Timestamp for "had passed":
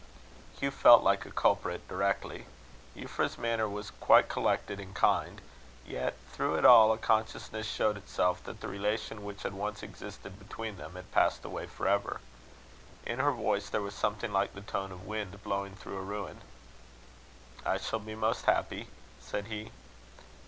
10.95-11.45